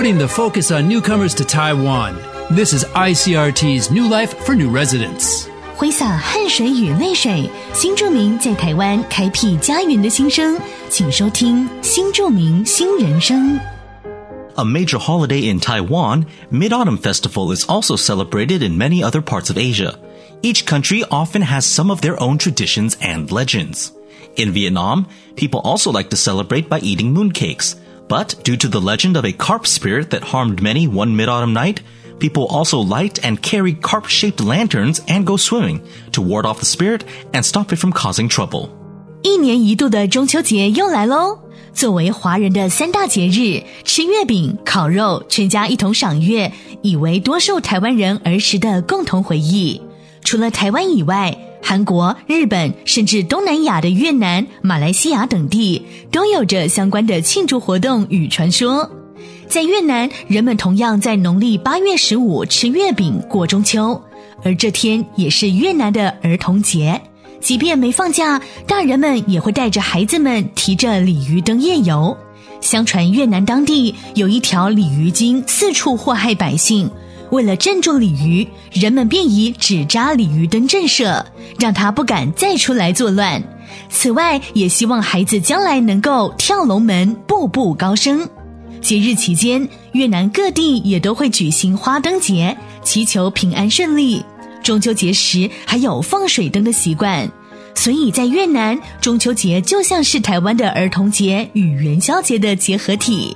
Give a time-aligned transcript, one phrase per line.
[0.00, 2.16] putting the focus on newcomers to Taiwan.
[2.50, 5.46] This is ICRT's New Life for New Residents.
[5.76, 10.58] 挥洒汗水与泪水，新住民在台湾开辟家园的心声，
[10.88, 13.58] 请收听《新住民新人生》。
[14.54, 19.58] A major holiday in Taiwan, Mid-Autumn Festival is also celebrated in many other parts of
[19.58, 19.98] Asia.
[20.40, 23.92] Each country often has some of their own traditions and legends.
[24.36, 27.74] In Vietnam, people also like to celebrate by eating mooncakes.
[28.08, 31.78] But due to the legend of a carp spirit that harmed many one Mid-Autumn night,
[32.18, 35.80] people also light and carry carp-shaped lanterns and go swimming
[36.12, 37.00] to ward off the spirit
[37.32, 38.68] and stop it from causing trouble.
[39.22, 41.40] 一年一度的中秋节又来喽！
[41.74, 46.52] 作为华人的三大节日，吃月饼、烤肉、全家一同赏月，
[46.82, 49.82] 已为多数台湾人儿时的共同回忆。
[50.22, 51.36] 除了台湾以外，
[51.71, 55.81] 韩国、日本，甚至东南亚的越南、马来西亚等地，
[56.11, 58.91] 都有着相关的庆祝活动与传说。
[59.47, 64.01] 在越南，人们同样在农历八月十五吃月饼过中秋，
[64.43, 67.01] 而这天也是越南的儿童节。
[67.39, 72.17] 即便没放假，大人们也会带着孩子们提着鲤鱼灯夜游。
[72.59, 76.91] 相传越南当地有一条鲤鱼精四处祸害百姓，
[77.31, 81.23] 为了镇住鲤鱼，人们便以纸扎鲤鱼灯震慑，
[81.59, 83.41] 让它不敢再出来作乱。
[83.89, 88.27] 此外，也希望孩子将来能够跳龙门，步步高升。
[88.81, 94.23] 节日期间，越南各地也都会举行花灯节，祈求平安顺利。
[94.63, 97.29] 中秋节时还有放水灯的习惯，
[97.75, 103.35] 所以在越南，中秋节就像是台湾的儿童节与元宵节的结合体。